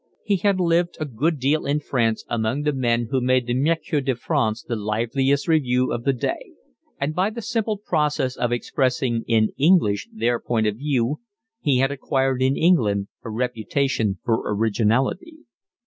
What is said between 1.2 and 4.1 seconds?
deal in France among the men who made the Mercure